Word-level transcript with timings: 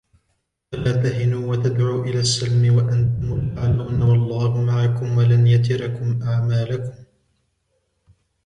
فَلَا 0.71 1.03
تَهِنُوا 1.03 1.51
وَتَدْعُوا 1.51 2.05
إِلَى 2.05 2.19
السَّلْمِ 2.19 2.75
وَأَنْتُمُ 2.75 3.33
الْأَعْلَوْنَ 3.33 4.01
وَاللَّهُ 4.01 4.61
مَعَكُمْ 4.61 5.17
وَلَنْ 5.17 5.47
يَتِرَكُمْ 5.47 6.21
أَعْمَالَكُمْ 6.23 7.03